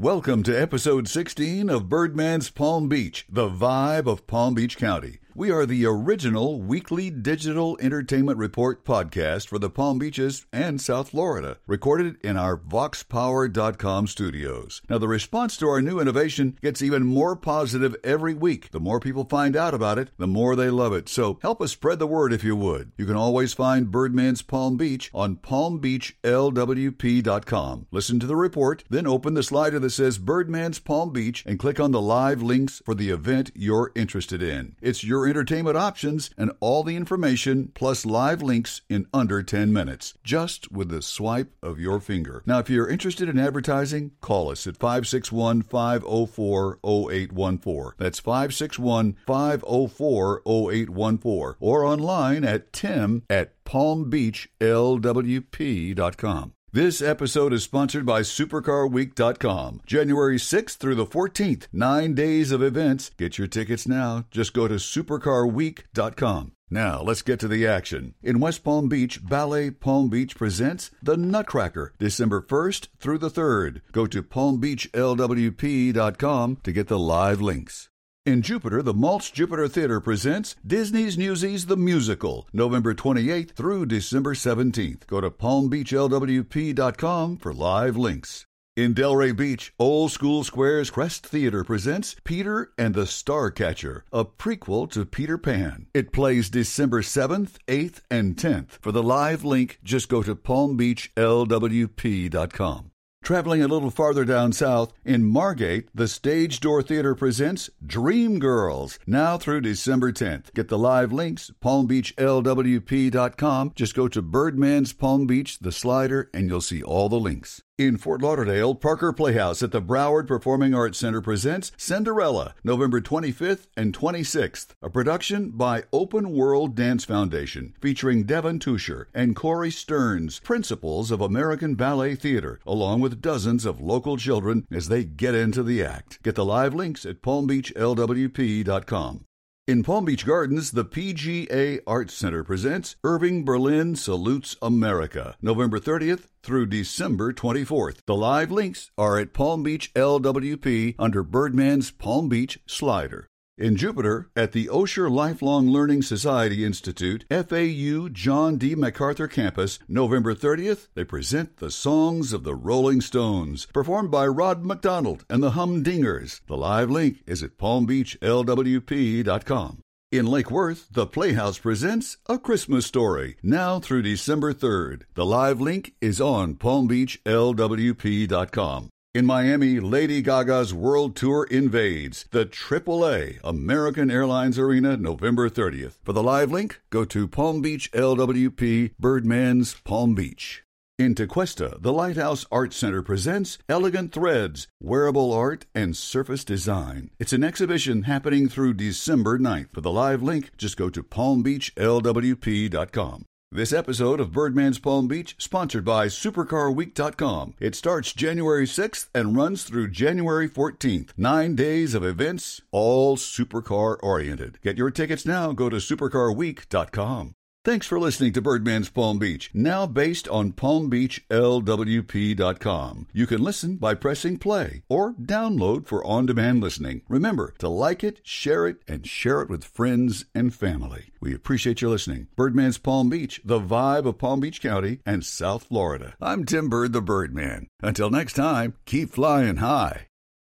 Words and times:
Welcome 0.00 0.44
to 0.44 0.54
episode 0.56 1.08
16 1.08 1.68
of 1.68 1.88
Birdman's 1.88 2.50
Palm 2.50 2.88
Beach, 2.88 3.26
the 3.28 3.48
vibe 3.48 4.06
of 4.06 4.28
Palm 4.28 4.54
Beach 4.54 4.78
County. 4.78 5.18
We 5.38 5.50
are 5.52 5.66
the 5.66 5.86
original 5.86 6.60
weekly 6.60 7.10
digital 7.10 7.78
entertainment 7.80 8.38
report 8.38 8.84
podcast 8.84 9.46
for 9.46 9.60
the 9.60 9.70
Palm 9.70 10.00
Beaches 10.00 10.46
and 10.52 10.80
South 10.80 11.10
Florida, 11.10 11.58
recorded 11.64 12.16
in 12.24 12.36
our 12.36 12.56
VoxPower.com 12.56 14.08
studios. 14.08 14.82
Now, 14.90 14.98
the 14.98 15.06
response 15.06 15.56
to 15.58 15.68
our 15.68 15.80
new 15.80 16.00
innovation 16.00 16.58
gets 16.60 16.82
even 16.82 17.04
more 17.04 17.36
positive 17.36 17.94
every 18.02 18.34
week. 18.34 18.72
The 18.72 18.80
more 18.80 18.98
people 18.98 19.26
find 19.26 19.54
out 19.54 19.74
about 19.74 19.96
it, 19.96 20.10
the 20.18 20.26
more 20.26 20.56
they 20.56 20.70
love 20.70 20.92
it. 20.92 21.08
So 21.08 21.38
help 21.40 21.62
us 21.62 21.70
spread 21.70 22.00
the 22.00 22.08
word 22.08 22.32
if 22.32 22.42
you 22.42 22.56
would. 22.56 22.90
You 22.96 23.06
can 23.06 23.14
always 23.14 23.54
find 23.54 23.92
Birdman's 23.92 24.42
Palm 24.42 24.76
Beach 24.76 25.08
on 25.14 25.36
palmbeachlwp.com. 25.36 27.86
Listen 27.92 28.18
to 28.18 28.26
the 28.26 28.34
report, 28.34 28.82
then 28.90 29.06
open 29.06 29.34
the 29.34 29.44
slider 29.44 29.78
that 29.78 29.90
says 29.90 30.18
Birdman's 30.18 30.80
Palm 30.80 31.12
Beach 31.12 31.44
and 31.46 31.60
click 31.60 31.78
on 31.78 31.92
the 31.92 32.00
live 32.00 32.42
links 32.42 32.82
for 32.84 32.96
the 32.96 33.10
event 33.10 33.52
you're 33.54 33.92
interested 33.94 34.42
in. 34.42 34.74
It's 34.82 35.04
your 35.04 35.27
entertainment 35.28 35.76
options 35.76 36.30
and 36.36 36.50
all 36.60 36.82
the 36.82 36.96
information 36.96 37.70
plus 37.74 38.06
live 38.06 38.42
links 38.42 38.80
in 38.88 39.06
under 39.12 39.42
10 39.42 39.70
minutes, 39.72 40.14
just 40.24 40.72
with 40.72 40.88
the 40.88 41.02
swipe 41.02 41.52
of 41.62 41.78
your 41.78 42.00
finger. 42.00 42.42
Now, 42.46 42.58
if 42.58 42.70
you're 42.70 42.88
interested 42.88 43.28
in 43.28 43.38
advertising, 43.38 44.12
call 44.20 44.50
us 44.50 44.66
at 44.66 44.76
561 44.76 45.62
504 45.62 46.78
0814. 46.84 47.92
That's 47.98 48.18
561 48.20 49.16
504 49.26 50.42
0814 50.46 51.54
or 51.60 51.84
online 51.84 52.44
at 52.44 52.72
tim 52.72 53.22
at 53.28 53.52
palmbeachlwp.com. 53.64 56.52
This 56.70 57.00
episode 57.00 57.54
is 57.54 57.64
sponsored 57.64 58.04
by 58.04 58.20
SupercarWeek.com. 58.20 59.80
January 59.86 60.36
6th 60.36 60.76
through 60.76 60.96
the 60.96 61.06
14th, 61.06 61.66
nine 61.72 62.14
days 62.14 62.52
of 62.52 62.62
events. 62.62 63.10
Get 63.16 63.38
your 63.38 63.46
tickets 63.46 63.88
now. 63.88 64.26
Just 64.30 64.52
go 64.52 64.68
to 64.68 64.74
SupercarWeek.com. 64.74 66.52
Now, 66.68 67.00
let's 67.00 67.22
get 67.22 67.40
to 67.40 67.48
the 67.48 67.66
action. 67.66 68.12
In 68.22 68.38
West 68.38 68.64
Palm 68.64 68.90
Beach, 68.90 69.26
Ballet 69.26 69.70
Palm 69.70 70.10
Beach 70.10 70.36
presents 70.36 70.90
The 71.02 71.16
Nutcracker, 71.16 71.94
December 71.98 72.42
1st 72.42 72.88
through 72.98 73.16
the 73.16 73.30
3rd. 73.30 73.80
Go 73.90 74.06
to 74.06 74.22
palmbeachlwp.com 74.22 76.56
to 76.62 76.72
get 76.72 76.88
the 76.88 76.98
live 76.98 77.40
links. 77.40 77.88
In 78.28 78.42
Jupiter, 78.42 78.82
the 78.82 78.92
Maltz 78.92 79.32
Jupiter 79.32 79.68
Theater 79.68 80.00
presents 80.00 80.54
Disney's 80.66 81.16
Newsies 81.16 81.64
the 81.64 81.78
Musical, 81.78 82.46
November 82.52 82.94
28th 82.94 83.52
through 83.52 83.86
December 83.86 84.34
17th. 84.34 85.06
Go 85.06 85.22
to 85.22 85.30
palmbeachlwp.com 85.30 87.38
for 87.38 87.54
live 87.54 87.96
links. 87.96 88.44
In 88.76 88.94
Delray 88.94 89.34
Beach, 89.34 89.72
Old 89.78 90.12
School 90.12 90.44
Square's 90.44 90.90
Crest 90.90 91.26
Theater 91.26 91.64
presents 91.64 92.16
Peter 92.22 92.70
and 92.76 92.94
the 92.94 93.06
Starcatcher, 93.06 94.02
a 94.12 94.26
prequel 94.26 94.90
to 94.90 95.06
Peter 95.06 95.38
Pan. 95.38 95.86
It 95.94 96.12
plays 96.12 96.50
December 96.50 97.00
7th, 97.00 97.52
8th, 97.66 98.02
and 98.10 98.36
10th. 98.36 98.72
For 98.82 98.92
the 98.92 99.02
live 99.02 99.42
link, 99.42 99.78
just 99.82 100.10
go 100.10 100.22
to 100.22 100.36
palmbeachlwp.com. 100.36 102.90
Traveling 103.28 103.60
a 103.62 103.68
little 103.68 103.90
farther 103.90 104.24
down 104.24 104.54
south, 104.54 104.94
in 105.04 105.26
Margate, 105.26 105.90
the 105.94 106.08
Stage 106.08 106.60
Door 106.60 106.84
Theater 106.84 107.14
presents 107.14 107.68
Dream 107.86 108.38
Girls, 108.38 108.98
now 109.06 109.36
through 109.36 109.60
December 109.60 110.12
10th. 110.12 110.54
Get 110.54 110.68
the 110.68 110.78
live 110.78 111.12
links, 111.12 111.50
palmbeachlwp.com. 111.62 113.72
Just 113.74 113.94
go 113.94 114.08
to 114.08 114.22
Birdman's 114.22 114.94
Palm 114.94 115.26
Beach, 115.26 115.58
the 115.58 115.72
slider, 115.72 116.30
and 116.32 116.48
you'll 116.48 116.62
see 116.62 116.82
all 116.82 117.10
the 117.10 117.20
links. 117.20 117.60
In 117.78 117.96
Fort 117.96 118.20
Lauderdale, 118.22 118.74
Parker 118.74 119.12
Playhouse 119.12 119.62
at 119.62 119.70
the 119.70 119.80
Broward 119.80 120.26
Performing 120.26 120.74
Arts 120.74 120.98
Center 120.98 121.20
presents 121.20 121.70
Cinderella, 121.76 122.56
November 122.64 123.00
25th 123.00 123.68
and 123.76 123.96
26th, 123.96 124.70
a 124.82 124.90
production 124.90 125.50
by 125.50 125.84
Open 125.92 126.32
World 126.32 126.74
Dance 126.74 127.04
Foundation, 127.04 127.76
featuring 127.80 128.24
Devon 128.24 128.58
Teuscher 128.58 129.06
and 129.14 129.36
Cory 129.36 129.70
Stearns, 129.70 130.40
principals 130.40 131.12
of 131.12 131.20
American 131.20 131.76
Ballet 131.76 132.16
Theater, 132.16 132.58
along 132.66 133.00
with 133.00 133.22
dozens 133.22 133.64
of 133.64 133.80
local 133.80 134.16
children 134.16 134.66
as 134.72 134.88
they 134.88 135.04
get 135.04 135.36
into 135.36 135.62
the 135.62 135.84
act. 135.84 136.20
Get 136.24 136.34
the 136.34 136.44
live 136.44 136.74
links 136.74 137.06
at 137.06 137.22
palmbeachlwp.com. 137.22 139.24
In 139.68 139.82
Palm 139.82 140.06
Beach 140.06 140.24
Gardens, 140.24 140.70
the 140.70 140.82
PGA 140.86 141.80
Arts 141.86 142.14
Center 142.14 142.42
presents 142.42 142.96
Irving 143.04 143.44
Berlin 143.44 143.96
Salutes 143.96 144.56
America, 144.62 145.36
November 145.42 145.78
30th 145.78 146.22
through 146.42 146.64
December 146.64 147.34
24th. 147.34 147.98
The 148.06 148.14
live 148.14 148.50
links 148.50 148.90
are 148.96 149.18
at 149.18 149.34
Palm 149.34 149.62
Beach 149.62 149.92
LWP 149.92 150.94
under 150.98 151.22
Birdman's 151.22 151.90
Palm 151.90 152.30
Beach 152.30 152.58
Slider. 152.66 153.28
In 153.58 153.74
Jupiter, 153.74 154.30
at 154.36 154.52
the 154.52 154.68
Osher 154.68 155.10
Lifelong 155.10 155.68
Learning 155.68 156.00
Society 156.00 156.64
Institute, 156.64 157.24
FAU 157.28 158.08
John 158.08 158.56
D. 158.56 158.76
MacArthur 158.76 159.26
campus, 159.26 159.80
November 159.88 160.32
30th, 160.32 160.86
they 160.94 161.02
present 161.02 161.56
the 161.56 161.72
Songs 161.72 162.32
of 162.32 162.44
the 162.44 162.54
Rolling 162.54 163.00
Stones, 163.00 163.66
performed 163.66 164.12
by 164.12 164.28
Rod 164.28 164.64
McDonald 164.64 165.24
and 165.28 165.42
the 165.42 165.50
Humdingers. 165.50 166.40
The 166.46 166.56
live 166.56 166.88
link 166.88 167.24
is 167.26 167.42
at 167.42 167.58
palmbeachlwp.com. 167.58 169.80
In 170.12 170.26
Lake 170.26 170.52
Worth, 170.52 170.86
the 170.92 171.06
Playhouse 171.06 171.58
presents 171.58 172.16
A 172.28 172.38
Christmas 172.38 172.86
Story, 172.86 173.38
now 173.42 173.80
through 173.80 174.02
December 174.02 174.54
3rd. 174.54 175.02
The 175.14 175.26
live 175.26 175.60
link 175.60 175.94
is 176.00 176.20
on 176.20 176.54
palmbeachlwp.com. 176.54 178.90
In 179.18 179.26
Miami, 179.26 179.80
Lady 179.80 180.22
Gaga's 180.22 180.72
World 180.72 181.16
Tour 181.16 181.42
invades 181.50 182.26
the 182.30 182.46
AAA 182.46 183.40
American 183.42 184.12
Airlines 184.12 184.60
Arena 184.60 184.96
November 184.96 185.50
30th. 185.50 185.94
For 186.04 186.12
the 186.12 186.22
live 186.22 186.52
link, 186.52 186.80
go 186.90 187.04
to 187.06 187.26
Palm 187.26 187.60
Beach 187.60 187.90
LWP 187.90 188.92
Birdman's 188.96 189.74
Palm 189.82 190.14
Beach. 190.14 190.62
In 191.00 191.16
Tequesta, 191.16 191.82
the 191.82 191.92
Lighthouse 191.92 192.46
Art 192.52 192.72
Center 192.72 193.02
presents 193.02 193.58
Elegant 193.68 194.12
Threads, 194.12 194.68
Wearable 194.80 195.32
Art 195.32 195.66
and 195.74 195.96
Surface 195.96 196.44
Design. 196.44 197.10
It's 197.18 197.32
an 197.32 197.42
exhibition 197.42 198.04
happening 198.04 198.48
through 198.48 198.74
December 198.74 199.36
9th. 199.36 199.74
For 199.74 199.80
the 199.80 199.90
live 199.90 200.22
link, 200.22 200.56
just 200.56 200.76
go 200.76 200.88
to 200.90 201.02
palmbeachlwp.com. 201.02 203.24
This 203.50 203.72
episode 203.72 204.20
of 204.20 204.30
Birdman's 204.30 204.78
Palm 204.78 205.08
Beach 205.08 205.34
sponsored 205.38 205.82
by 205.82 206.08
SupercarWeek.com. 206.08 207.54
It 207.58 207.74
starts 207.74 208.12
January 208.12 208.66
6th 208.66 209.08
and 209.14 209.34
runs 209.34 209.64
through 209.64 209.88
January 209.88 210.50
14th. 210.50 211.12
Nine 211.16 211.54
days 211.54 211.94
of 211.94 212.04
events, 212.04 212.60
all 212.72 213.16
supercar 213.16 213.96
oriented. 214.02 214.58
Get 214.62 214.76
your 214.76 214.90
tickets 214.90 215.24
now. 215.24 215.52
Go 215.52 215.70
to 215.70 215.76
SupercarWeek.com. 215.76 217.36
Thanks 217.68 217.86
for 217.86 218.00
listening 218.00 218.32
to 218.32 218.40
Birdman's 218.40 218.88
Palm 218.88 219.18
Beach, 219.18 219.50
now 219.52 219.86
based 219.86 220.26
on 220.28 220.54
PalmBeachLWP.com. 220.54 223.06
You 223.12 223.26
can 223.26 223.42
listen 223.42 223.76
by 223.76 223.92
pressing 223.92 224.38
play 224.38 224.84
or 224.88 225.12
download 225.12 225.86
for 225.86 226.02
on 226.02 226.24
demand 226.24 226.62
listening. 226.62 227.02
Remember 227.10 227.52
to 227.58 227.68
like 227.68 228.02
it, 228.02 228.20
share 228.22 228.66
it, 228.66 228.78
and 228.88 229.06
share 229.06 229.42
it 229.42 229.50
with 229.50 229.64
friends 229.64 230.24
and 230.34 230.54
family. 230.54 231.12
We 231.20 231.34
appreciate 231.34 231.82
your 231.82 231.90
listening. 231.90 232.28
Birdman's 232.36 232.78
Palm 232.78 233.10
Beach, 233.10 233.42
the 233.44 233.60
vibe 233.60 234.06
of 234.06 234.16
Palm 234.16 234.40
Beach 234.40 234.62
County 234.62 235.00
and 235.04 235.22
South 235.22 235.64
Florida. 235.64 236.14
I'm 236.22 236.46
Tim 236.46 236.70
Bird, 236.70 236.94
the 236.94 237.02
Birdman. 237.02 237.66
Until 237.82 238.08
next 238.08 238.32
time, 238.32 238.76
keep 238.86 239.10
flying 239.10 239.56
high. 239.56 240.07